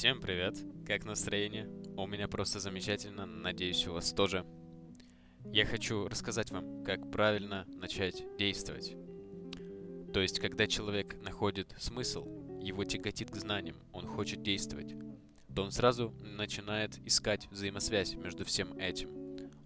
[0.00, 0.56] Всем привет!
[0.86, 1.68] Как настроение?
[1.94, 4.46] У меня просто замечательно, надеюсь, у вас тоже.
[5.52, 8.96] Я хочу рассказать вам, как правильно начать действовать.
[10.14, 12.26] То есть, когда человек находит смысл,
[12.62, 14.94] его тяготит к знаниям, он хочет действовать,
[15.54, 19.10] то он сразу начинает искать взаимосвязь между всем этим.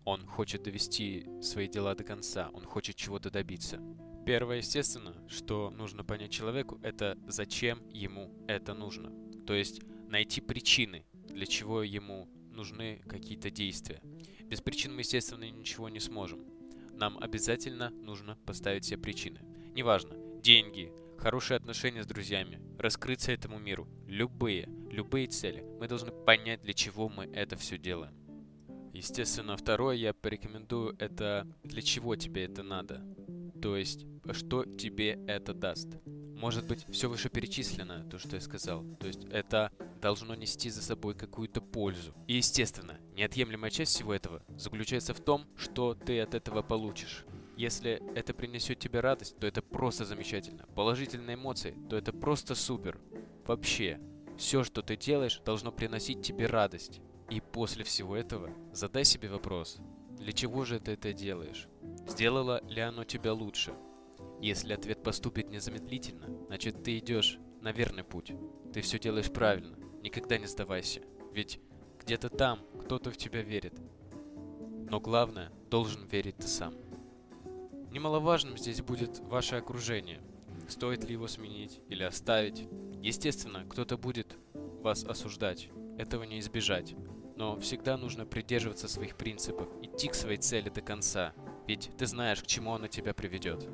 [0.05, 3.81] Он хочет довести свои дела до конца, он хочет чего-то добиться.
[4.27, 9.13] Первое, естественно, что нужно понять человеку, это зачем ему это нужно.
[9.47, 14.01] То есть найти причины, для чего ему нужны какие-то действия.
[14.43, 16.45] Без причин мы, естественно, ничего не сможем.
[16.93, 19.41] Нам обязательно нужно поставить все причины.
[19.75, 25.65] Неважно, деньги, хорошие отношения с друзьями, раскрыться этому миру, любые, любые цели.
[25.81, 28.15] Мы должны понять, для чего мы это все делаем.
[28.93, 33.03] Естественно, второе я порекомендую это для чего тебе это надо.
[33.61, 35.89] То есть, что тебе это даст.
[36.45, 38.85] Может быть, все вышеперечисленное, то, что я сказал.
[39.01, 39.73] То есть, это
[40.03, 42.13] должно нести за собой какую-то пользу.
[42.27, 47.25] И, естественно, неотъемлемая часть всего этого заключается в том, что ты от этого получишь.
[47.57, 50.67] Если это принесет тебе радость, то это просто замечательно.
[50.75, 53.01] Положительные эмоции, то это просто супер.
[53.47, 53.99] Вообще,
[54.37, 57.01] все, что ты делаешь, должно приносить тебе радость.
[57.31, 59.79] И после всего этого задай себе вопрос,
[60.19, 61.69] для чего же ты это делаешь?
[62.07, 63.73] Сделало ли оно тебя лучше?
[64.45, 68.35] Если ответ поступит незамедлительно, значит ты идешь на верный путь.
[68.75, 69.75] Ты все делаешь правильно.
[70.03, 71.01] Никогда не сдавайся.
[71.33, 71.61] Ведь
[71.99, 73.73] где-то там кто-то в тебя верит.
[74.91, 76.75] Но главное, должен верить ты сам.
[77.91, 80.21] Немаловажным здесь будет ваше окружение.
[80.69, 82.69] Стоит ли его сменить или оставить?
[83.01, 85.71] Естественно, кто-то будет вас осуждать.
[85.97, 86.95] Этого не избежать.
[87.35, 91.33] Но всегда нужно придерживаться своих принципов, идти к своей цели до конца,
[91.67, 93.67] ведь ты знаешь, к чему она тебя приведет.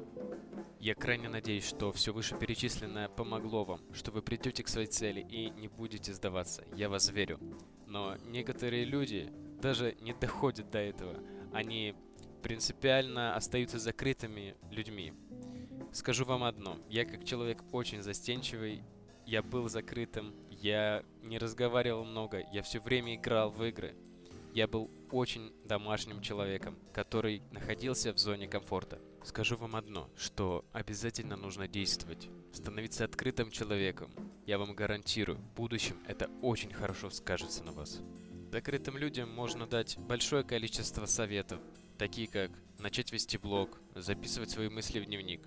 [0.80, 5.50] Я крайне надеюсь, что все вышеперечисленное помогло вам, что вы придете к своей цели и
[5.50, 6.64] не будете сдаваться.
[6.74, 7.38] Я вас верю.
[7.86, 11.16] Но некоторые люди даже не доходят до этого.
[11.52, 11.94] Они
[12.42, 15.12] принципиально остаются закрытыми людьми.
[15.92, 16.78] Скажу вам одно.
[16.88, 18.82] Я как человек очень застенчивый,
[19.26, 23.94] я был закрытым, я не разговаривал много, я все время играл в игры.
[24.54, 28.98] Я был очень домашним человеком, который находился в зоне комфорта.
[29.25, 34.10] Скажу вам одно, что обязательно нужно действовать, становиться открытым человеком.
[34.47, 38.00] Я вам гарантирую, в будущем это очень хорошо скажется на вас.
[38.50, 41.60] Закрытым людям можно дать большое количество советов,
[41.98, 45.42] такие как начать вести блог, записывать свои мысли в дневник.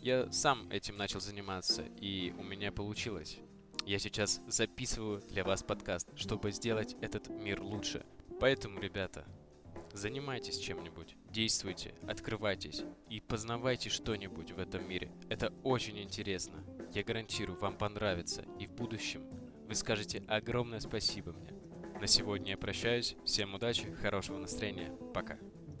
[0.00, 3.38] Я сам этим начал заниматься, и у меня получилось.
[3.84, 8.04] Я сейчас записываю для вас подкаст, чтобы сделать этот мир лучше.
[8.40, 9.24] Поэтому, ребята,
[9.98, 15.12] занимайтесь чем-нибудь, действуйте, открывайтесь и познавайте что-нибудь в этом мире.
[15.28, 16.64] Это очень интересно.
[16.94, 19.22] Я гарантирую, вам понравится, и в будущем
[19.66, 21.52] вы скажете огромное спасибо мне.
[22.00, 23.16] На сегодня я прощаюсь.
[23.24, 24.96] Всем удачи, хорошего настроения.
[25.12, 25.36] Пока.